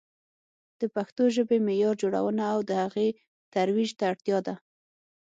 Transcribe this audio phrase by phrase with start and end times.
[0.79, 3.07] د پښتو ژبې معیار جوړونه او د هغې
[3.53, 4.55] ترویج ته اړتیا ده.